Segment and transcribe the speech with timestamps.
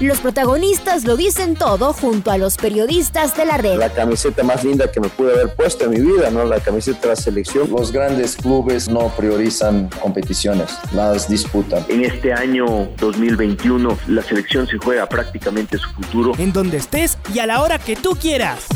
[0.00, 3.78] Los protagonistas lo dicen todo junto a los periodistas de la red.
[3.78, 6.44] La camiseta más linda que me pude haber puesto en mi vida, ¿no?
[6.44, 7.68] La camiseta de la selección.
[7.68, 11.84] Los grandes clubes no priorizan competiciones, las disputan.
[11.88, 16.32] En este año 2021 la selección se juega prácticamente su futuro.
[16.38, 18.66] En donde estés y a la hora que tú quieras.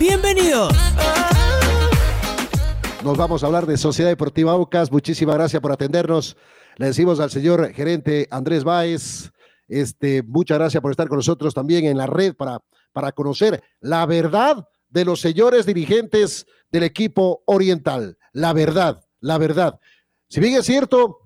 [0.00, 0.74] Bienvenidos.
[3.04, 4.90] Nos vamos a hablar de Sociedad Deportiva Aucas.
[4.90, 6.38] Muchísimas gracias por atendernos.
[6.78, 9.30] Le decimos al señor gerente Andrés Báez,
[9.68, 12.60] este, muchas gracias por estar con nosotros también en la red para,
[12.92, 18.18] para conocer la verdad de los señores dirigentes del equipo oriental.
[18.32, 19.80] La verdad, la verdad.
[20.28, 21.20] Si bien es cierto,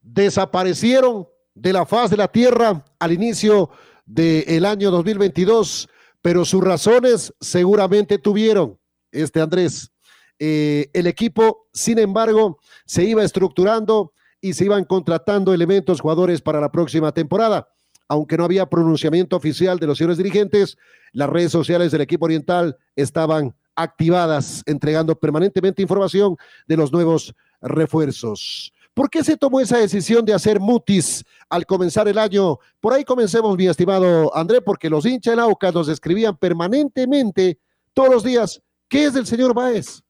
[0.00, 3.70] desaparecieron de la faz de la tierra al inicio
[4.06, 5.88] del año 2022,
[6.22, 8.78] pero sus razones seguramente tuvieron,
[9.12, 9.92] este Andrés.
[10.38, 16.60] Eh, el equipo, sin embargo, se iba estructurando y se iban contratando elementos jugadores para
[16.60, 17.68] la próxima temporada.
[18.08, 20.76] Aunque no había pronunciamiento oficial de los señores dirigentes,
[21.12, 28.72] las redes sociales del equipo oriental estaban activadas, entregando permanentemente información de los nuevos refuerzos.
[28.94, 32.58] ¿Por qué se tomó esa decisión de hacer mutis al comenzar el año?
[32.80, 37.58] Por ahí comencemos, mi estimado André, porque los hinchas en Aucas nos escribían permanentemente
[37.94, 40.02] todos los días, ¿qué es del señor Baez?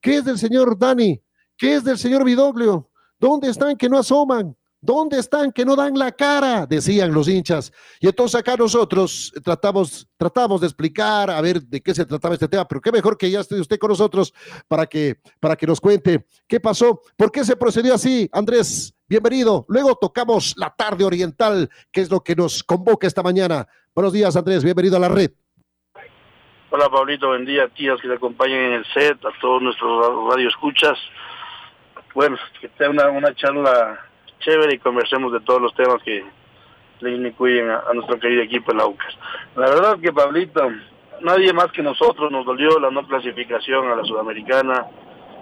[0.00, 1.20] ¿Qué es del señor Dani?
[1.56, 2.87] ¿Qué es del señor Vidoglio?
[3.18, 4.56] ¿Dónde están que no asoman?
[4.80, 6.64] ¿Dónde están que no dan la cara?
[6.66, 7.72] Decían los hinchas.
[7.98, 12.46] Y entonces acá nosotros tratamos, tratamos de explicar, a ver de qué se trataba este
[12.46, 14.32] tema, pero qué mejor que ya esté usted con nosotros
[14.68, 18.30] para que, para que nos cuente qué pasó, por qué se procedió así.
[18.32, 19.66] Andrés, bienvenido.
[19.68, 23.66] Luego tocamos la tarde oriental, que es lo que nos convoca esta mañana.
[23.96, 25.32] Buenos días, Andrés, bienvenido a la red.
[26.70, 30.92] Hola, Pablito, buen día tías que te acompañan en el set, a todos nuestros radioescuchas.
[30.92, 31.27] escuchas
[32.18, 33.96] bueno, que sea una, una charla
[34.40, 36.24] chévere y conversemos de todos los temas que
[36.98, 39.16] le incluyen a, nuestro querido equipo el AUCAS.
[39.54, 40.68] La verdad que Pablito,
[41.20, 44.86] nadie más que nosotros nos dolió la no clasificación a la Sudamericana.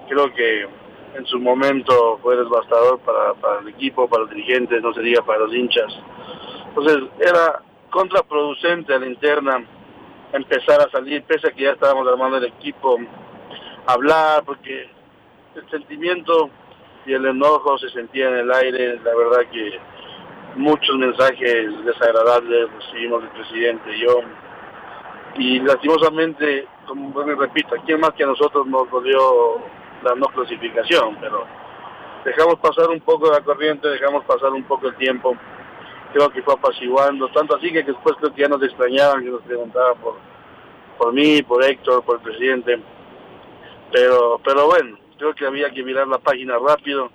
[0.06, 0.68] Creo que
[1.14, 5.22] en su momento fue devastador para, para el equipo, para los dirigentes, no se diga
[5.22, 5.90] para los hinchas.
[6.68, 9.64] Entonces era contraproducente a la interna
[10.34, 12.98] empezar a salir, pese a que ya estábamos armando el equipo,
[13.86, 14.90] hablar, porque
[15.54, 16.50] el sentimiento
[17.06, 19.78] y el enojo se sentía en el aire, la verdad que
[20.56, 24.20] muchos mensajes desagradables recibimos del presidente y yo,
[25.38, 29.58] y lastimosamente, como me repito, ¿quién más que a nosotros nos dolió
[30.02, 31.16] la no clasificación?
[31.20, 31.44] Pero
[32.24, 35.36] dejamos pasar un poco la corriente, dejamos pasar un poco el tiempo,
[36.12, 39.42] creo que fue apaciguando, tanto así que después creo que ya nos extrañaban, que nos
[39.42, 40.14] preguntaban por,
[40.98, 42.80] por mí, por Héctor, por el presidente,
[43.92, 47.10] pero, pero bueno, creo que había que mirar la página rápido,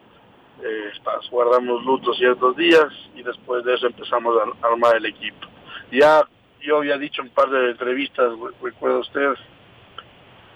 [0.63, 0.91] eh,
[1.29, 5.47] guardamos luto ciertos días y después de eso empezamos a armar el equipo.
[5.91, 6.23] Ya
[6.61, 9.34] yo había dicho en un par de entrevistas, recuerda usted,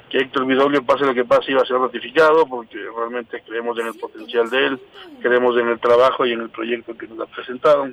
[0.10, 3.88] que Héctor Vidoglio, pase lo que pase, iba a ser ratificado porque realmente creemos en
[3.88, 4.80] el potencial de él,
[5.20, 7.90] creemos en el trabajo y en el proyecto que nos ha presentado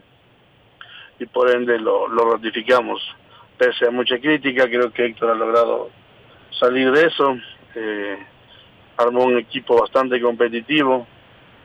[1.19, 3.01] y por ende lo, ratificamos.
[3.57, 5.91] Pese a mucha crítica, creo que Héctor ha logrado
[6.59, 7.37] salir de eso.
[7.75, 8.19] Eh,
[8.97, 11.07] armó un equipo bastante competitivo.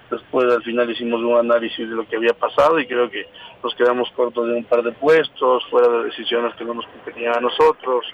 [0.09, 3.27] Después al final hicimos un análisis de lo que había pasado y creo que
[3.61, 7.35] nos quedamos cortos de un par de puestos, fuera de decisiones que no nos competían
[7.35, 8.05] a nosotros.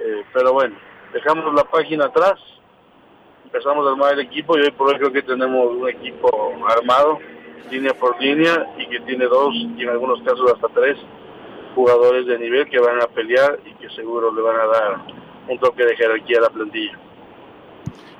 [0.00, 0.76] Eh, pero bueno,
[1.12, 2.40] dejamos la página atrás,
[3.44, 7.18] empezamos a armar el equipo y hoy por hoy creo que tenemos un equipo armado,
[7.70, 10.96] línea por línea, y que tiene dos y en algunos casos hasta tres
[11.74, 15.00] jugadores de nivel que van a pelear y que seguro le van a dar
[15.48, 16.98] un toque de jerarquía a la plantilla.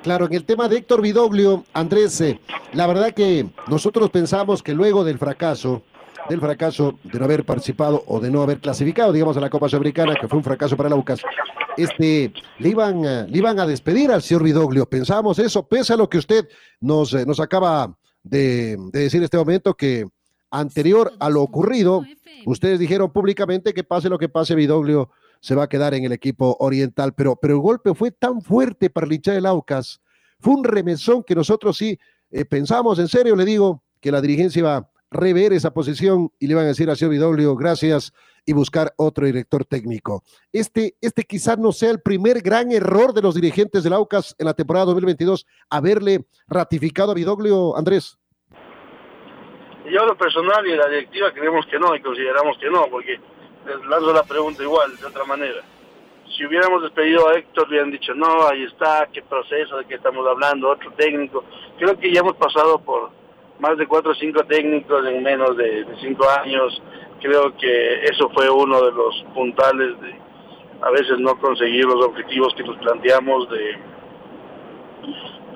[0.03, 2.39] Claro, en el tema de Héctor Vidoglio, Andrés, eh,
[2.73, 5.83] la verdad que nosotros pensamos que luego del fracaso,
[6.27, 9.69] del fracaso de no haber participado o de no haber clasificado, digamos, a la Copa
[9.69, 11.21] Sudamericana, que fue un fracaso para el Aucas,
[11.77, 14.87] este, le iban, le iban a despedir al señor Vidoglio.
[14.87, 16.49] Pensábamos eso, pese a lo que usted
[16.79, 20.07] nos, eh, nos acaba de, de decir en este momento, que
[20.49, 22.03] anterior a lo ocurrido,
[22.47, 26.13] ustedes dijeron públicamente que pase lo que pase, Vidoglio se va a quedar en el
[26.13, 29.99] equipo oriental, pero, pero el golpe fue tan fuerte para el del Aucas,
[30.39, 31.99] fue un remesón que nosotros sí
[32.31, 36.47] eh, pensamos, en serio le digo, que la dirigencia iba a rever esa posición y
[36.47, 38.13] le iban a decir a Vidoglio, gracias,
[38.45, 40.23] y buscar otro director técnico.
[40.51, 44.45] Este, este quizás no sea el primer gran error de los dirigentes del Aucas en
[44.45, 48.17] la temporada 2022, haberle ratificado a Vidoglio, Andrés.
[49.85, 53.19] Yo lo personal y la directiva creemos que no y consideramos que no, porque
[53.65, 55.61] les lanzo la pregunta igual, de otra manera.
[56.35, 60.25] Si hubiéramos despedido a Héctor, hubieran dicho, no, ahí está, qué proceso, de qué estamos
[60.27, 61.43] hablando, otro técnico.
[61.77, 63.11] Creo que ya hemos pasado por
[63.59, 66.81] más de cuatro o cinco técnicos en menos de, cinco años.
[67.21, 70.15] Creo que eso fue uno de los puntales de
[70.83, 73.77] a veces no conseguir los objetivos que nos planteamos, de,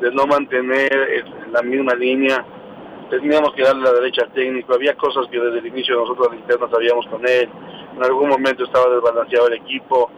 [0.02, 2.46] de no mantener la misma línea
[3.10, 6.38] teníamos que darle la derecha al técnico, había cosas que desde el inicio nosotros al
[6.38, 7.50] interno sabíamos con él,
[7.96, 10.12] en algún momento estaba desbalanceado el equipo,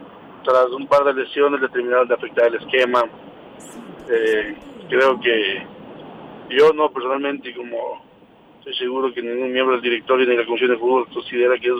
[0.44, 3.04] tras un par de lesiones le terminaron de afectar el esquema,
[4.10, 4.56] eh,
[4.88, 5.66] creo que
[6.50, 8.02] yo no personalmente como
[8.58, 11.68] estoy seguro que ningún miembro del directorio ni de la comisión de fútbol considera que
[11.68, 11.74] es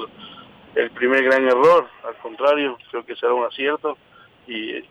[0.75, 3.97] el primer gran error, al contrario, creo que será un acierto.
[4.47, 4.83] Y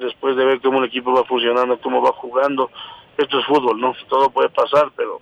[0.00, 2.70] después de ver cómo el equipo va funcionando, cómo va jugando,
[3.16, 3.94] esto es fútbol, ¿no?
[4.08, 5.20] Todo puede pasar, pero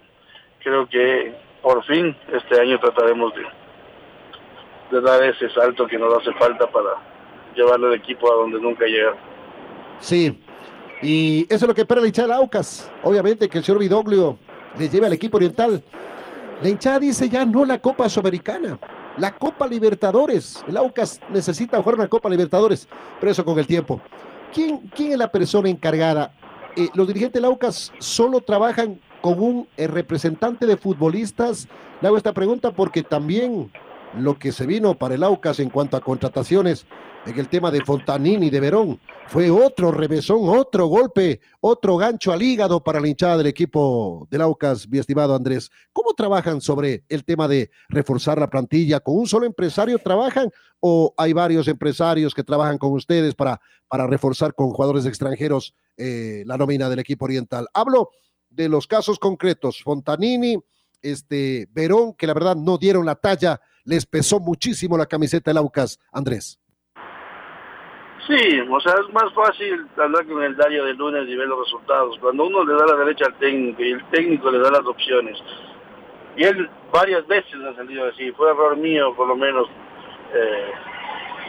[0.61, 3.45] creo que por fin este año trataremos de,
[4.91, 6.91] dar ese salto que nos hace falta para
[7.55, 9.15] llevarle el equipo a donde nunca llega.
[10.01, 10.39] Sí,
[11.03, 12.91] y eso es lo que espera la hinchada de Aucas.
[13.03, 14.39] Obviamente que el señor Vidoglio
[14.79, 15.83] le lleve al equipo oriental.
[16.63, 18.79] La hinchada dice ya no la Copa Sudamericana,
[19.19, 20.65] la Copa Libertadores.
[20.67, 22.89] El Aucas necesita jugar una Copa Libertadores,
[23.21, 24.01] pero eso con el tiempo.
[24.55, 26.33] ¿Quién, quién es la persona encargada?
[26.77, 31.69] Eh, los dirigentes del Aucas solo trabajan con un eh, representante de futbolistas?
[32.01, 33.71] Le hago esta pregunta porque también
[34.19, 36.87] lo que se vino para el Aucas en cuanto a contrataciones
[37.27, 42.41] en el tema de Fontanini de Verón fue otro revesón, otro golpe, otro gancho al
[42.41, 45.71] hígado para la hinchada del equipo del Aucas, mi estimado Andrés.
[45.93, 49.01] ¿Cómo trabajan sobre el tema de reforzar la plantilla?
[49.01, 54.07] ¿Con un solo empresario trabajan o hay varios empresarios que trabajan con ustedes para, para
[54.07, 57.67] reforzar con jugadores extranjeros eh, la nómina del equipo oriental?
[57.75, 58.11] Hablo
[58.49, 60.59] de los casos concretos, Fontanini,
[61.03, 65.59] este, Verón, que la verdad no dieron la talla, les pesó muchísimo la camiseta del
[65.59, 66.61] Aucas, Andrés.
[68.27, 71.61] Sí, o sea, es más fácil hablar con el diario de lunes y ver los
[71.61, 72.19] resultados.
[72.21, 75.39] Cuando uno le da la derecha al técnico y el técnico le da las opciones.
[76.37, 79.69] Y él varias veces ha salido así, fue error mío por lo menos,
[80.35, 80.73] eh,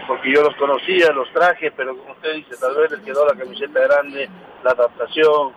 [0.07, 3.35] porque yo los conocía, los traje, pero como usted dice, tal vez les quedó la
[3.35, 4.29] camiseta grande,
[4.63, 5.53] la adaptación,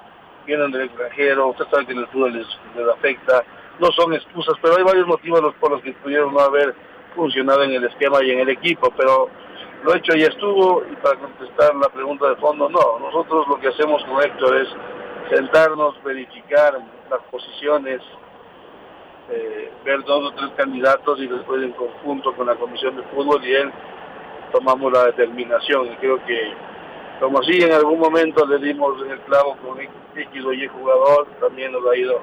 [0.46, 3.44] vienen del extranjero, usted sabe que en el fútbol les, afecta,
[3.80, 6.74] no son excusas, pero hay varios motivos por los que pudieron no haber
[7.14, 9.28] funcionado en el esquema y en el equipo, pero
[9.82, 13.68] lo hecho ya estuvo y para contestar la pregunta de fondo, no, nosotros lo que
[13.68, 14.68] hacemos con Héctor es
[15.34, 16.78] sentarnos, verificar
[17.10, 18.00] las posiciones,
[19.30, 23.42] eh, ver dos o tres candidatos y después en conjunto con la comisión de fútbol
[23.44, 23.72] y él
[24.52, 26.52] tomamos la determinación y creo que
[27.20, 31.70] como si en algún momento le dimos el clavo con X o Y jugador, también
[31.70, 32.18] nos ha ido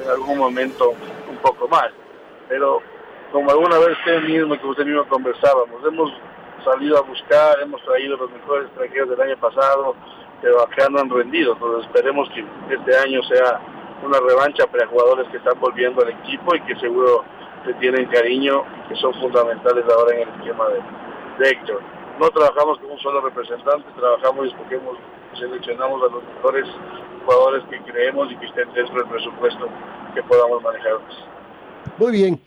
[0.00, 0.94] en algún momento
[1.28, 1.92] un poco mal.
[2.48, 2.80] Pero
[3.32, 6.12] como alguna vez usted mismo, que usted mismo conversábamos, hemos
[6.64, 9.96] salido a buscar, hemos traído los mejores extranjeros del año pasado,
[10.40, 11.54] pero acá no han rendido.
[11.54, 13.60] Entonces esperemos que este año sea
[14.04, 17.24] una revancha para jugadores que están volviendo al equipo y que seguro
[17.66, 22.30] le tienen cariño y que son fundamentales ahora en el esquema de, de Héctor no
[22.30, 24.96] trabajamos con un solo representante, trabajamos y escogemos,
[25.38, 26.66] seleccionamos a los mejores
[27.24, 29.68] jugadores que creemos y que estén dentro del presupuesto
[30.14, 30.98] que podamos manejar.
[31.98, 32.40] Muy bien.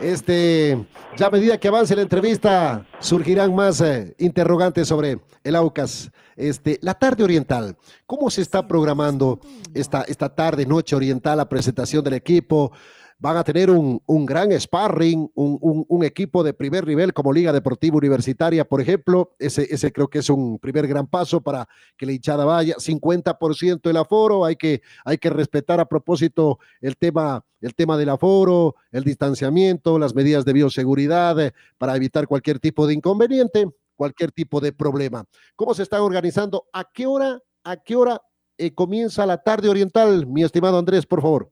[0.00, 0.84] Este,
[1.16, 6.10] ya a medida que avance la entrevista, surgirán más eh, interrogantes sobre el AUCAS.
[6.36, 9.38] Este, la tarde oriental, ¿cómo se está programando
[9.72, 12.72] esta, esta tarde, noche oriental, la presentación del equipo?
[13.18, 18.64] Van a tener un, gran sparring, un, equipo de primer nivel como Liga Deportiva Universitaria,
[18.64, 19.34] por ejemplo.
[19.38, 22.76] Ese, ese creo que es un primer gran paso para que la hinchada vaya.
[22.76, 28.10] 50% el aforo, hay que, hay que respetar a propósito el tema, el tema del
[28.10, 34.32] aforo, el distanciamiento, las medidas de bioseguridad eh, para evitar cualquier tipo de inconveniente, cualquier
[34.32, 35.24] tipo de problema.
[35.56, 36.66] ¿Cómo se está organizando?
[36.72, 38.20] ¿A qué hora, a qué hora
[38.58, 41.50] eh, comienza la tarde oriental, mi estimado Andrés, por favor?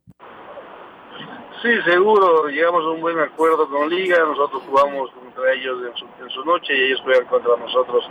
[1.63, 5.79] Sí, seguro, llegamos a un buen acuerdo con Liga, nosotros jugamos contra ellos
[6.21, 8.05] en su, noche y ellos juegan contra nosotros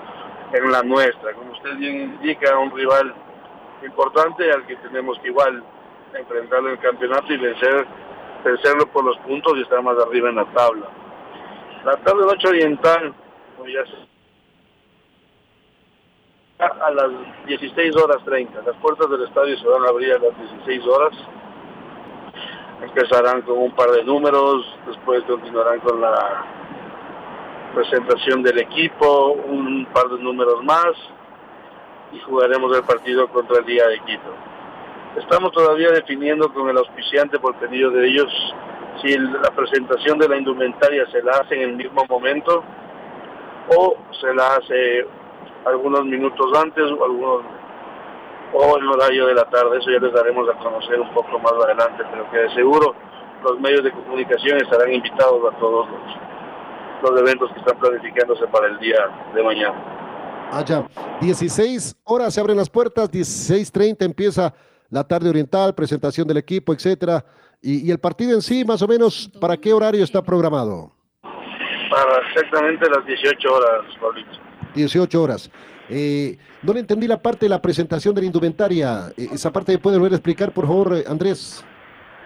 [0.54, 1.34] en la nuestra.
[1.34, 3.14] Como usted bien indica, un rival
[3.86, 5.62] importante al que tenemos que igual
[6.18, 7.86] enfrentarlo en el campeonato y vencer,
[8.46, 10.88] vencerlo por los puntos y estar más arriba en la tabla.
[11.84, 13.14] La tarde noche oriental,
[13.58, 13.84] como ya
[16.60, 17.12] a las
[17.48, 18.62] 16 horas 30.
[18.62, 21.12] Las puertas del estadio se van a abrir a las 16 horas
[22.82, 26.46] empezarán con un par de números, después continuarán con la
[27.74, 30.92] presentación del equipo, un par de números más
[32.12, 34.34] y jugaremos el partido contra el Día de Quito.
[35.18, 38.32] Estamos todavía definiendo con el auspiciante por pedido de ellos
[39.02, 42.64] si la presentación de la indumentaria se la hace en el mismo momento
[43.76, 45.06] o se la hace
[45.66, 47.44] algunos minutos antes o algunos
[48.54, 51.54] o en horario de la tarde, eso ya les daremos a conocer un poco más
[51.54, 52.96] adelante, pero que de seguro
[53.44, 58.68] los medios de comunicación estarán invitados a todos los, los eventos que están planificándose para
[58.68, 59.00] el día
[59.34, 59.76] de mañana.
[60.52, 60.86] Allá,
[61.22, 64.54] 16 horas se abren las puertas, 16.30 empieza
[64.90, 67.24] la tarde oriental, presentación del equipo, etcétera.
[67.62, 70.92] Y, y, el partido en sí, más o menos, ¿para qué horario está programado?
[71.22, 74.32] Para exactamente las 18 horas, Pablito.
[74.76, 75.52] 18 horas.
[75.94, 79.10] Eh, no le entendí la parte de la presentación de la indumentaria.
[79.18, 81.66] Eh, esa parte puede volver a explicar, por favor, eh, Andrés.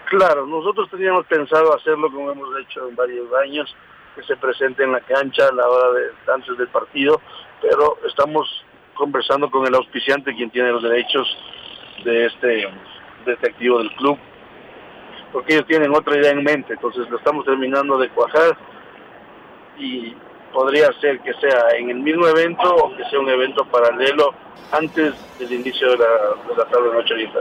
[0.09, 3.75] Claro, nosotros teníamos pensado hacerlo como hemos hecho en varios años,
[4.15, 7.19] que se presente en la cancha a la hora de antes del partido,
[7.59, 8.47] pero estamos
[8.93, 11.27] conversando con el auspiciante, quien tiene los derechos
[12.03, 12.67] de este
[13.25, 14.17] detectivo del club,
[15.33, 18.55] porque ellos tienen otra idea en mente, entonces lo estamos terminando de cuajar
[19.79, 20.15] y
[20.55, 24.31] podría ser que sea en el mismo evento o que sea un evento paralelo
[24.71, 26.05] antes del inicio de la,
[26.47, 27.39] de la tarde noche ahorita.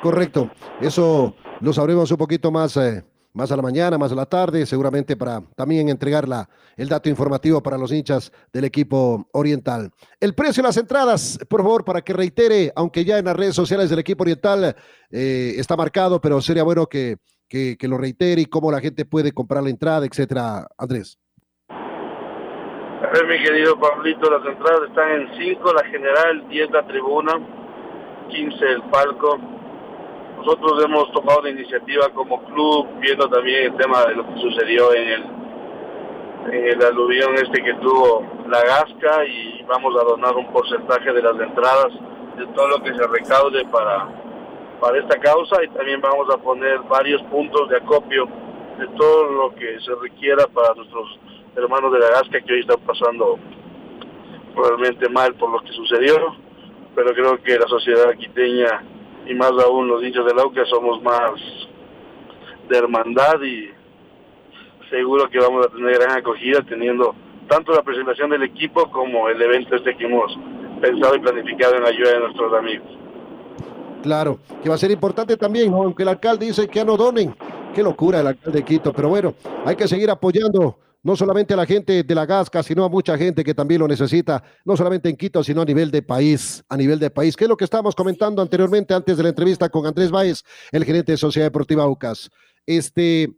[0.00, 0.50] Correcto,
[0.80, 4.64] eso lo sabremos un poquito más, eh, más a la mañana, más a la tarde,
[4.64, 9.90] seguramente para también entregar la, el dato informativo para los hinchas del equipo oriental.
[10.20, 13.54] El precio de las entradas, por favor, para que reitere, aunque ya en las redes
[13.54, 14.74] sociales del equipo oriental
[15.10, 19.04] eh, está marcado, pero sería bueno que, que, que lo reitere y cómo la gente
[19.04, 21.18] puede comprar la entrada, etcétera, Andrés.
[23.22, 27.38] Mi querido Pablito, las entradas están en 5 la general, 10 la tribuna,
[28.28, 29.38] 15 el palco.
[30.38, 34.92] Nosotros hemos tomado la iniciativa como club, viendo también el tema de lo que sucedió
[34.94, 35.24] en el,
[36.54, 41.22] en el aluvión este que tuvo la Gasca y vamos a donar un porcentaje de
[41.22, 41.92] las entradas
[42.36, 44.08] de todo lo que se recaude para,
[44.80, 48.28] para esta causa y también vamos a poner varios puntos de acopio
[48.78, 51.18] de todo lo que se requiera para nuestros
[51.56, 53.38] hermanos de la Gasca que hoy están pasando
[54.54, 56.16] probablemente mal por lo que sucedió,
[56.94, 58.82] pero creo que la sociedad quiteña
[59.26, 61.32] y más aún los hinchas del AUCA somos más
[62.68, 63.70] de hermandad y
[64.90, 67.14] seguro que vamos a tener gran acogida teniendo
[67.48, 70.36] tanto la presentación del equipo como el evento este que hemos
[70.80, 72.88] pensado y planificado en ayuda de nuestros amigos.
[74.02, 77.34] Claro, que va a ser importante también, aunque el alcalde dice que ya no donen.
[77.74, 81.56] Qué locura el alcalde de Quito, pero bueno, hay que seguir apoyando no solamente a
[81.56, 85.08] la gente de la Gasca, sino a mucha gente que también lo necesita, no solamente
[85.08, 87.64] en Quito, sino a nivel de país, a nivel de país, que es lo que
[87.64, 91.86] estábamos comentando anteriormente antes de la entrevista con Andrés Báez, el gerente de Sociedad Deportiva
[91.88, 92.30] UCAS.
[92.64, 93.28] Este,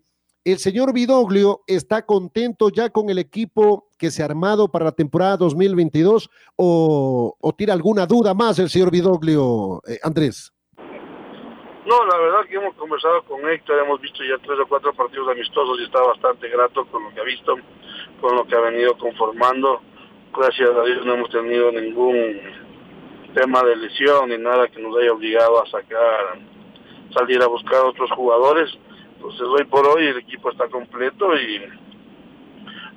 [0.45, 4.93] el señor Vidoglio está contento ya con el equipo que se ha armado para la
[4.93, 10.53] temporada 2022 o, o tira alguna duda más el señor Vidoglio, eh, Andrés.
[11.87, 15.29] No, la verdad que hemos conversado con Héctor, hemos visto ya tres o cuatro partidos
[15.29, 17.55] amistosos y está bastante grato con lo que ha visto,
[18.21, 19.81] con lo que ha venido conformando.
[20.37, 22.41] Gracias a Dios no hemos tenido ningún
[23.35, 26.41] tema de lesión ni nada que nos haya obligado a sacar,
[27.15, 28.69] salir a buscar otros jugadores.
[29.15, 31.63] Entonces hoy por hoy el equipo está completo y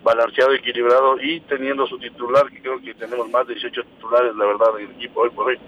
[0.02, 4.46] balanceado, equilibrado y teniendo su titular, que creo que tenemos más de 18 titulares, la
[4.48, 5.60] verdad, del equipo hoy por hoy.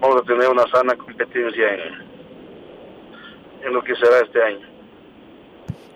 [0.00, 2.09] Vamos a tener una sana competencia en,
[3.64, 4.66] en lo que será este año.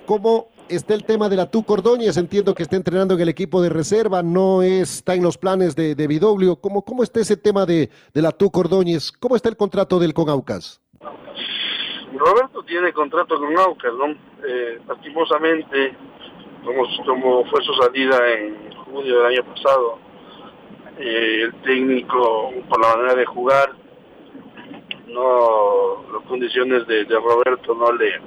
[0.06, 2.16] ¿Cómo está el tema de la Tu Cordóñez?
[2.16, 5.94] Entiendo que está entrenando en el equipo de reserva, no está en los planes de,
[5.94, 6.56] de Vidoglio.
[6.56, 9.12] ¿Cómo, ¿Cómo está ese tema de, de la Tu Cordóñez?
[9.12, 10.80] ¿Cómo está el contrato del con Aucas?
[12.16, 14.06] Roberto tiene contrato con Aucas, ¿no?
[14.47, 15.97] Eh, lastimosamente,
[16.64, 19.99] como, como fue su salida en junio del año pasado,
[20.99, 23.73] eh, el técnico, por la manera de jugar,
[25.14, 28.21] no las condiciones de, Roberto no le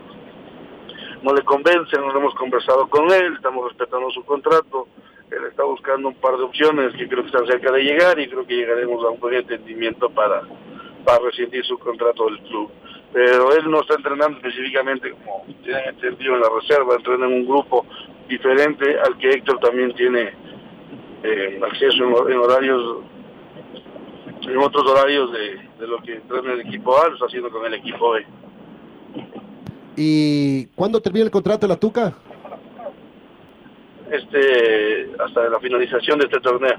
[1.21, 4.87] no le convencen, no hemos conversado con él, estamos respetando su contrato,
[5.31, 8.29] él está buscando un par de opciones que creo que están cerca de llegar y
[8.29, 10.43] creo que llegaremos a un buen entendimiento para,
[11.03, 12.69] para rescindir su contrato del club.
[13.11, 17.47] Pero él no está entrenando específicamente como tienen entendido en la reserva, entrena en un
[17.47, 17.85] grupo
[18.27, 20.33] diferente al que Héctor también tiene
[21.23, 23.03] eh, acceso en horarios
[24.43, 27.65] en otros horarios de, de lo que entrena el equipo A, lo está haciendo con
[27.65, 28.25] el equipo B.
[29.95, 32.13] ¿Y cuándo termina el contrato de la Tuca?
[34.11, 36.75] Este, hasta la finalización de este torneo.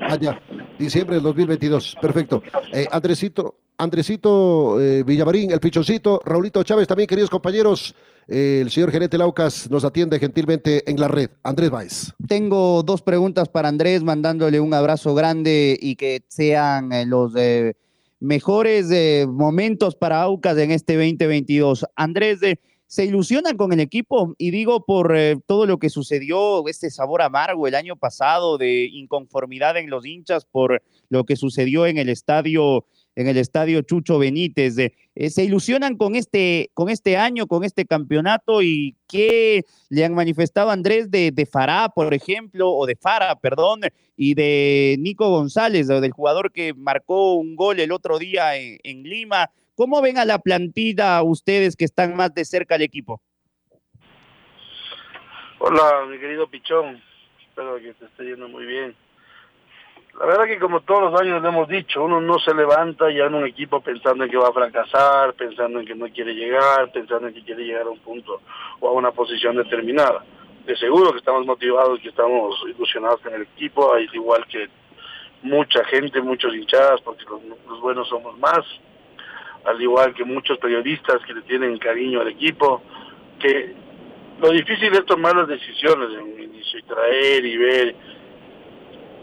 [0.00, 0.38] Ah, ya,
[0.78, 2.42] diciembre del 2022, perfecto.
[2.72, 7.94] Eh, Andresito, Andresito eh, Villamarín, el Pichoncito, Raulito Chávez, también queridos compañeros,
[8.26, 11.30] el señor gerente Laucas nos atiende gentilmente en la red.
[11.44, 12.12] Andrés Báez.
[12.26, 17.06] Tengo dos preguntas para Andrés, mandándole un abrazo grande y que sean eh,
[18.26, 18.88] mejores
[19.28, 21.86] momentos para Aucas en este 2022.
[21.94, 22.40] Andrés,
[22.88, 25.16] se ilusionan con el equipo y digo por
[25.46, 30.44] todo lo que sucedió, este sabor amargo el año pasado de inconformidad en los hinchas
[30.44, 32.84] por lo que sucedió en el estadio
[33.16, 34.78] en el estadio Chucho Benítez.
[34.78, 38.62] Eh, ¿Se ilusionan con este, con este año, con este campeonato?
[38.62, 43.80] ¿Y qué le han manifestado Andrés de, de Fará, por ejemplo, o de Fara, perdón,
[44.16, 49.50] y de Nico González, del jugador que marcó un gol el otro día en, Lima?
[49.74, 53.20] ¿Cómo ven a la plantilla ustedes que están más de cerca al equipo?
[55.58, 57.02] Hola, mi querido Pichón.
[57.48, 58.94] Espero que te esté yendo muy bien.
[60.18, 63.26] La verdad que como todos los años le hemos dicho, uno no se levanta ya
[63.26, 66.90] en un equipo pensando en que va a fracasar, pensando en que no quiere llegar,
[66.90, 68.40] pensando en que quiere llegar a un punto
[68.80, 70.24] o a una posición determinada.
[70.64, 74.70] De seguro que estamos motivados, que estamos ilusionados en el equipo, al igual que
[75.42, 77.24] mucha gente, muchos hinchadas, porque
[77.68, 78.64] los, buenos somos más,
[79.66, 82.82] al igual que muchos periodistas que le tienen cariño al equipo,
[83.38, 83.74] que
[84.40, 87.96] lo difícil es tomar las decisiones en un inicio y traer y ver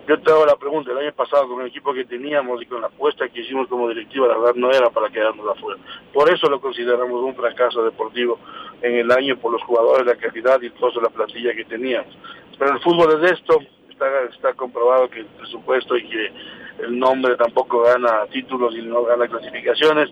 [0.07, 2.81] yo te hago la pregunta, el año pasado con el equipo que teníamos y con
[2.81, 5.79] la apuesta que hicimos como directiva, la verdad no era para quedarnos afuera.
[6.11, 8.37] Por eso lo consideramos un fracaso deportivo
[8.81, 12.13] en el año por los jugadores, la calidad y toda la plantilla que teníamos.
[12.59, 16.31] Pero el fútbol es esto, está, está comprobado que el presupuesto y que
[16.79, 20.09] el nombre tampoco gana títulos y no gana clasificaciones,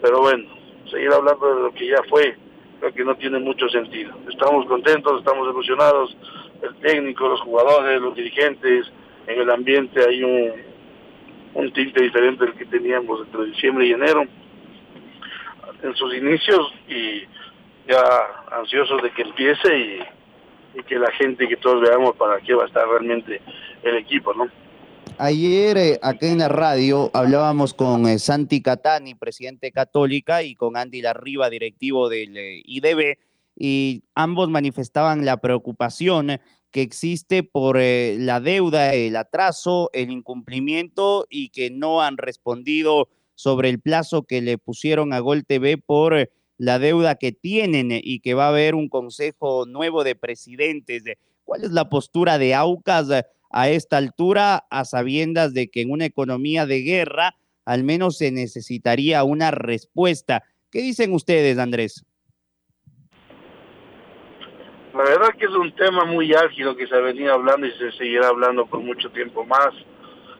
[0.00, 0.44] pero bueno,
[0.90, 2.36] seguir hablando de lo que ya fue,
[2.80, 4.14] creo que no tiene mucho sentido.
[4.30, 6.16] Estamos contentos, estamos emocionados,
[6.62, 8.90] el técnico, los jugadores, los dirigentes,
[9.26, 10.52] en el ambiente hay un,
[11.54, 14.26] un tinte diferente del que teníamos entre diciembre y enero
[15.82, 17.22] en sus inicios y
[17.88, 18.02] ya
[18.50, 19.98] ansiosos de que empiece y,
[20.88, 23.40] que la gente que todos veamos para qué va a estar realmente
[23.84, 24.48] el equipo, ¿no?
[25.18, 30.76] Ayer eh, aquí en la radio hablábamos con eh, Santi Catani, presidente católica, y con
[30.76, 33.18] Andy Larriba, directivo del eh, IDB,
[33.56, 36.40] y ambos manifestaban la preocupación
[36.74, 43.08] que existe por eh, la deuda, el atraso, el incumplimiento y que no han respondido
[43.36, 47.92] sobre el plazo que le pusieron a Gol TV por eh, la deuda que tienen
[47.92, 51.04] eh, y que va a haber un consejo nuevo de presidentes.
[51.44, 53.06] ¿Cuál es la postura de Aucas
[53.50, 58.32] a esta altura, a sabiendas de que en una economía de guerra al menos se
[58.32, 60.42] necesitaría una respuesta?
[60.72, 62.04] ¿Qué dicen ustedes, Andrés?
[64.94, 67.90] La verdad que es un tema muy álgido que se ha venido hablando y se
[67.92, 69.70] seguirá hablando por mucho tiempo más,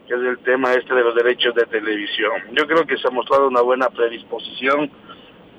[0.06, 2.30] que es el tema este de los derechos de televisión.
[2.52, 4.92] Yo creo que se ha mostrado una buena predisposición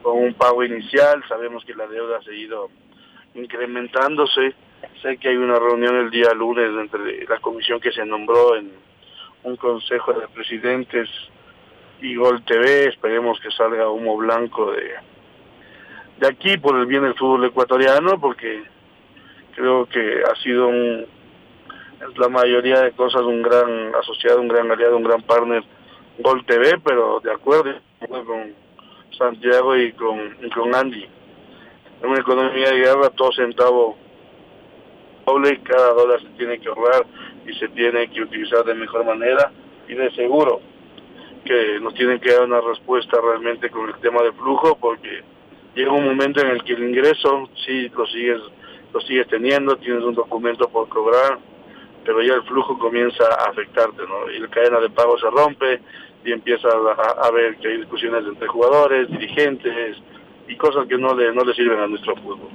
[0.02, 2.70] con un pago inicial, sabemos que la deuda ha seguido
[3.34, 4.56] incrementándose,
[5.02, 8.72] sé que hay una reunión el día lunes entre la comisión que se nombró en
[9.44, 11.10] un consejo de presidentes
[12.02, 14.94] y Gol TV, esperemos que salga humo blanco de,
[16.18, 18.74] de aquí por el bien del fútbol ecuatoriano, porque
[19.56, 21.06] creo que ha sido un,
[22.18, 25.64] la mayoría de cosas un gran asociado, un gran aliado, un gran partner
[26.20, 28.54] Gol TV, pero de acuerdo con
[29.18, 31.06] Santiago y con, con Andy.
[32.02, 33.98] En una economía de guerra, todo centavo
[35.26, 37.06] doble, cada dólar se tiene que ahorrar
[37.46, 39.52] y se tiene que utilizar de mejor manera
[39.88, 40.62] y de seguro
[41.44, 45.22] que nos tienen que dar una respuesta realmente con el tema del flujo porque
[45.76, 48.42] llega un momento en el que el ingreso sí lo sigues
[48.96, 51.38] lo sigues teniendo, tienes un documento por cobrar,
[52.06, 54.32] pero ya el flujo comienza a afectarte, ¿no?
[54.32, 55.82] Y la cadena de pago se rompe
[56.24, 59.98] y empieza a, ver que hay discusiones entre jugadores, dirigentes
[60.48, 62.50] y cosas que no le, no le sirven a nuestro fútbol.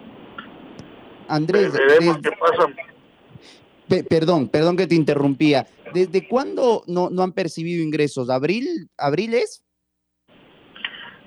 [1.28, 4.04] Andrés, veremos qué pasa.
[4.08, 5.66] perdón, perdón que te interrumpía.
[5.92, 8.30] ¿Desde cuándo no, no han percibido ingresos?
[8.30, 8.88] ¿Abril?
[8.96, 9.62] ¿Abril es?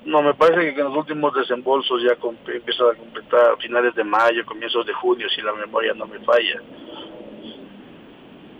[0.06, 2.18] No, me parece que en los últimos desembolsos ya
[2.52, 6.20] empiezan a completar a finales de mayo, comienzos de junio, si la memoria no me
[6.20, 6.62] falla.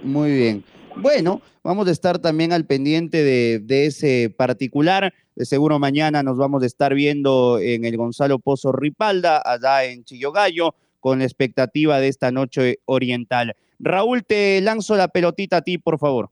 [0.03, 0.63] Muy bien.
[0.95, 5.13] Bueno, vamos a estar también al pendiente de, ese particular.
[5.36, 10.06] De seguro mañana nos vamos a estar viendo en el Gonzalo Pozo Ripalda, allá en
[10.06, 13.56] Chillogallo, con la expectativa de esta noche oriental.
[13.79, 16.29] Raúl, te lanzo la pelotita a ti, por favor.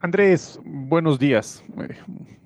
[0.00, 1.64] Andrés, buenos días.
[1.76, 1.96] Eh,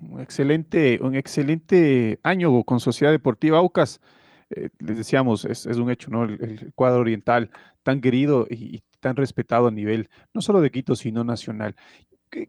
[0.01, 4.01] un excelente, un excelente año con Sociedad Deportiva Aucas.
[4.49, 6.23] Eh, les decíamos, es, un hecho, ¿no?
[6.23, 7.51] El, cuadro oriental
[7.83, 11.75] tan querido y, tan respetado a nivel no solo de Quito, sino nacional.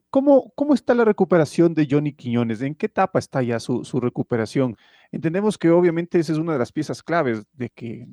[0.08, 2.62] ¿Cómo, ¿Cómo está la recuperación de Johnny Quiñones?
[2.62, 4.76] ¿En qué etapa está ya su, recuperación?
[5.12, 8.06] Entendemos que obviamente esa es una de las piezas claves de que,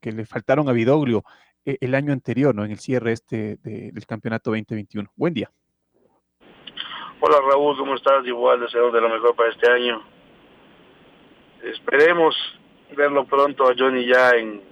[0.00, 1.24] que le faltaron a Vidoglio
[1.64, 2.64] eh, el año anterior, ¿no?
[2.64, 5.10] En el cierre este del campeonato 2021.
[5.16, 5.50] Buen día.
[7.22, 8.26] Hola Raúl, ¿cómo estás?
[8.26, 10.00] Igual deseo de lo mejor para este año.
[11.62, 12.34] Esperemos
[12.96, 14.62] verlo pronto a Johnny ya en,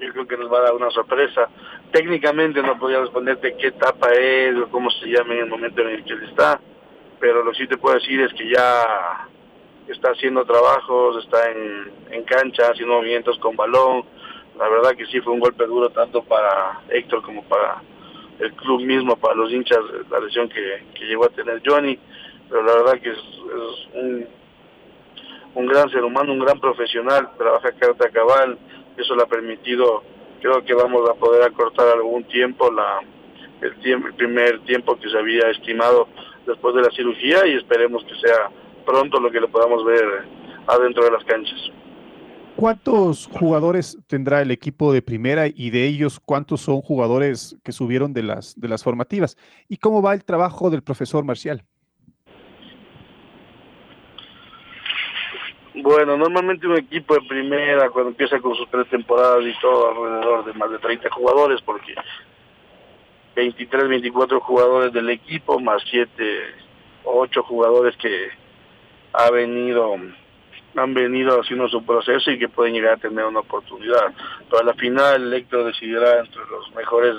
[0.00, 1.50] yo creo que nos va a dar una sorpresa.
[1.92, 5.90] Técnicamente no podía responderte qué etapa es o cómo se llama en el momento en
[5.90, 6.58] el que él está,
[7.20, 9.28] pero lo que sí te puedo decir es que ya
[9.86, 14.02] está haciendo trabajos, está en, en cancha, haciendo movimientos con balón.
[14.58, 17.82] La verdad que sí fue un golpe duro tanto para Héctor como para
[18.38, 19.78] el club mismo, para los hinchas,
[20.10, 21.98] la lesión que, que llegó a tener Johnny,
[22.48, 23.18] pero la verdad que es,
[23.94, 24.26] un,
[25.54, 28.58] un gran ser humano, un gran profesional, trabaja carta cabal,
[28.96, 30.02] eso le ha permitido,
[30.40, 33.00] creo que vamos a poder acortar algún tiempo la
[33.60, 36.08] el, tiempo, el primer tiempo que se había estimado
[36.46, 38.50] después de la cirugía y esperemos que sea
[38.86, 40.24] pronto lo que le podamos ver
[40.66, 41.58] adentro de las canchas.
[42.58, 48.12] ¿Cuántos jugadores tendrá el equipo de primera y de ellos cuántos son jugadores que subieron
[48.12, 49.36] de las, de las formativas?
[49.68, 51.62] ¿Y cómo va el trabajo del profesor Marcial?
[55.72, 60.44] Bueno, normalmente un equipo de primera, cuando empieza con sus tres temporadas y todo, alrededor
[60.44, 61.94] de más de 30 jugadores, porque
[63.36, 66.10] 23, 24 jugadores del equipo, más 7
[67.04, 68.30] o 8 jugadores que
[69.12, 69.94] ha venido
[70.78, 74.14] han venido haciendo su proceso y que pueden llegar a tener una oportunidad.
[74.48, 77.14] Pero a la final Héctor decidirá entre los mejores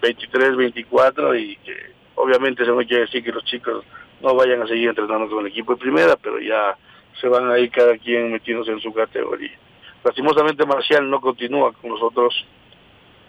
[0.00, 1.74] 23, 24 y que
[2.16, 3.84] obviamente eso no quiere decir que los chicos
[4.22, 6.76] no vayan a seguir entrenando con el equipo de primera, pero ya
[7.20, 9.58] se van a ir cada quien metiéndose en su categoría.
[10.04, 12.46] Lastimosamente Marcial no continúa con nosotros,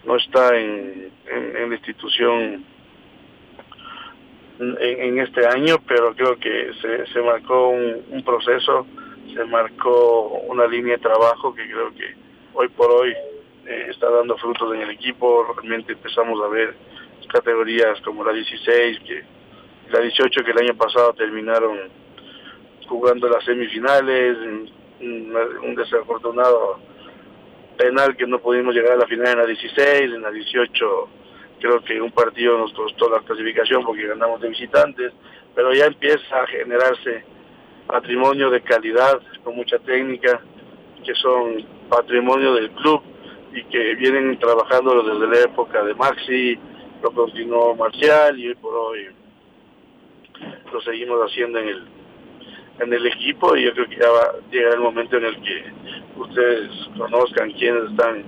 [0.04, 2.64] no está en, la institución
[4.60, 6.70] en, este año, pero creo que
[7.12, 8.86] se marcó un proceso
[9.34, 12.14] se marcó una línea de trabajo que creo que
[12.54, 13.12] hoy por hoy
[13.66, 15.44] eh, está dando frutos en el equipo.
[15.54, 16.74] Realmente empezamos a ver
[17.28, 19.22] categorías como la 16, que
[19.90, 21.78] la 18 que el año pasado terminaron
[22.88, 24.36] jugando las semifinales,
[25.00, 26.80] un, desafortunado
[27.76, 31.08] penal que no pudimos llegar a la final en la 16, en la 18
[31.60, 35.12] creo que un partido nos costó la clasificación porque ganamos de visitantes,
[35.54, 37.24] pero ya empieza a generarse
[37.88, 40.40] patrimonio de calidad, con mucha técnica,
[41.04, 43.00] que son patrimonio del club
[43.52, 46.58] y que vienen trabajando desde la época de Maxi,
[47.02, 49.08] lo continuó Marcial y hoy por hoy
[50.70, 51.88] lo seguimos haciendo en el
[52.80, 55.40] en el equipo y yo creo que ya va a llegar el momento en el
[55.40, 55.64] que
[56.16, 58.22] ustedes conozcan quiénes están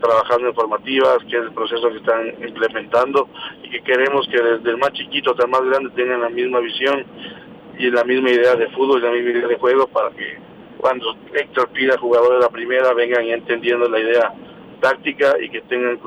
[0.00, 3.28] trabajando en formativas, qué es el proceso que están implementando
[3.64, 6.60] y que queremos que desde el más chiquito hasta el más grande tengan la misma
[6.60, 7.04] visión
[7.78, 10.36] y la misma idea de fútbol, la misma idea de juego para que
[10.78, 14.32] cuando Héctor pida jugadores de la primera vengan entendiendo la idea
[14.80, 15.98] táctica y que tengan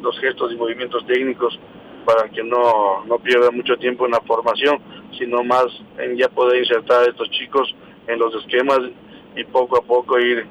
[0.00, 1.58] los gestos y movimientos técnicos
[2.04, 4.78] para que no, no pierdan mucho tiempo en la formación,
[5.18, 5.66] sino más
[5.98, 7.74] en ya poder insertar a estos chicos
[8.06, 8.80] en los esquemas
[9.36, 10.46] y poco a poco ir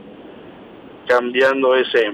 [1.08, 2.14] cambiando ese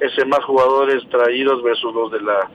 [0.00, 2.50] ese más jugadores traídos versus los de la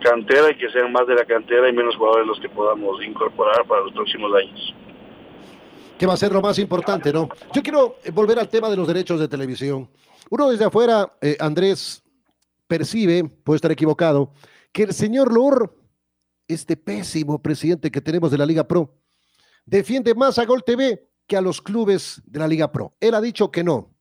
[0.00, 3.66] cantera y que sean más de la cantera y menos jugadores los que podamos incorporar
[3.66, 4.74] para los próximos años.
[5.98, 7.28] Que va a ser lo más importante, ¿no?
[7.52, 9.88] Yo quiero eh, volver al tema de los derechos de televisión.
[10.30, 12.02] Uno desde afuera, eh, Andrés,
[12.66, 14.32] percibe, puede estar equivocado,
[14.72, 15.76] que el señor Lor,
[16.48, 18.94] este pésimo presidente que tenemos de la Liga Pro,
[19.66, 22.94] defiende más a Gol TV que a los clubes de la Liga Pro.
[23.00, 23.94] Él ha dicho que no,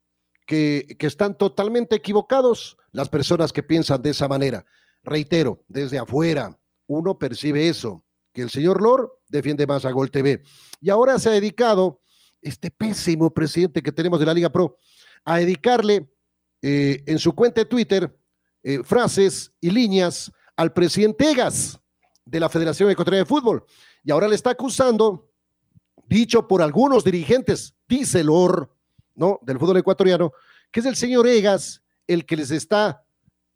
[0.46, 4.66] que están totalmente equivocados las personas que piensan de esa manera.
[5.10, 10.44] Reitero, desde afuera uno percibe eso, que el señor Lor defiende más a Gol TV.
[10.82, 12.02] Y ahora se ha dedicado,
[12.42, 14.78] este pésimo presidente que tenemos de la Liga Pro,
[15.26, 16.10] a dedicarle
[16.62, 18.18] eh, en su cuenta de Twitter
[18.64, 21.80] eh, frases y líneas al presidente Egas
[22.26, 23.66] de la Federación Ecuatoriana de Fútbol.
[24.04, 25.32] Y ahora le está acusando,
[26.06, 28.74] dicho por algunos dirigentes, dice Lor,
[29.16, 29.40] ¿no?
[29.42, 30.32] Del fútbol ecuatoriano,
[30.72, 33.04] que es el señor Egas el que les está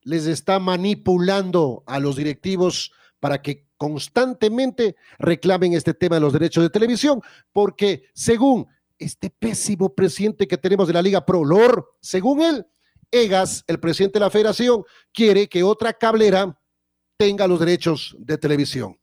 [0.03, 6.63] les está manipulando a los directivos para que constantemente reclamen este tema de los derechos
[6.63, 12.41] de televisión, porque según este pésimo presidente que tenemos de la Liga Pro, Lor, según
[12.41, 12.65] él,
[13.11, 16.59] Egas, el presidente de la federación, quiere que otra cablera
[17.17, 18.97] tenga los derechos de televisión.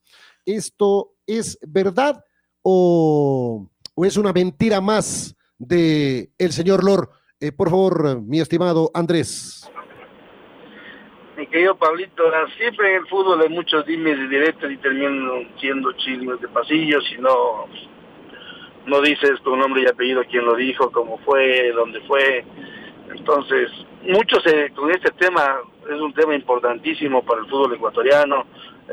[0.45, 2.25] ¿Esto es verdad
[2.63, 3.71] o,
[4.05, 7.11] es una mentira más de el señor Lor?
[7.39, 9.63] Eh, por favor, mi estimado Andrés.
[11.41, 12.23] Mi querido Pablito,
[12.59, 17.03] siempre en el fútbol hay muchos dimes y directos y terminan siendo chismes de pasillos
[17.17, 17.65] y no,
[18.85, 22.45] no dices tu nombre y apellido quién lo dijo, cómo fue, dónde fue.
[23.09, 23.71] Entonces,
[24.03, 28.45] muchos eh, con este tema es un tema importantísimo para el fútbol ecuatoriano,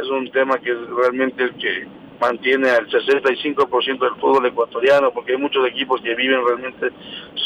[0.02, 1.86] es un tema que es realmente el que
[2.22, 6.92] mantiene al 65% del fútbol ecuatoriano, porque hay muchos equipos que viven realmente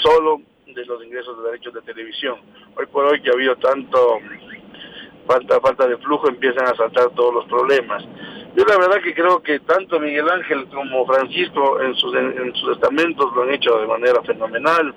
[0.04, 2.36] solo de los ingresos de derechos de televisión.
[2.76, 4.20] Hoy por hoy que ha habido tanto
[5.28, 8.04] falta falta de flujo empiezan a saltar todos los problemas.
[8.56, 12.74] Yo la verdad que creo que tanto Miguel Ángel como Francisco en sus, en sus
[12.74, 14.94] estamentos lo han hecho de manera fenomenal.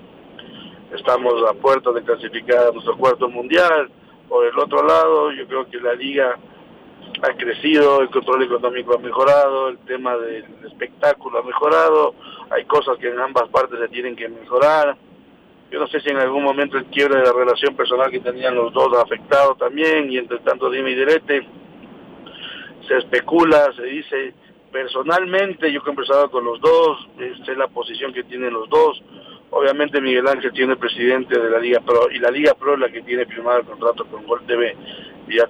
[0.92, 3.90] Estamos a puerta de clasificar a nuestro cuarto mundial.
[4.28, 6.36] Por el otro lado, yo creo que la liga
[7.22, 12.14] ha crecido, el control económico ha mejorado, el tema del espectáculo ha mejorado,
[12.50, 14.96] hay cosas que en ambas partes se tienen que mejorar.
[15.70, 18.54] Yo no sé si en algún momento el quiebre de la relación personal que tenían
[18.54, 21.46] los dos afectado también, y entre tanto dime y direte,
[22.86, 24.34] se especula, se dice,
[24.70, 27.08] personalmente yo he conversado con los dos,
[27.44, 29.02] sé la posición que tienen los dos,
[29.50, 32.90] obviamente Miguel Ángel tiene presidente de la Liga Pro, y la Liga Pro es la
[32.90, 34.76] que tiene firmado el contrato con Gol TV,
[35.28, 35.46] y a